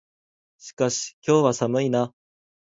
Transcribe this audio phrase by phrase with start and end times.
[0.57, 2.11] しかし、今日は寒いな。